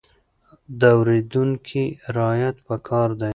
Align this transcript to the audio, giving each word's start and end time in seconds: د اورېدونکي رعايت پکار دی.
د 0.79 0.81
اورېدونکي 0.97 1.83
رعايت 2.15 2.57
پکار 2.67 3.09
دی. 3.21 3.29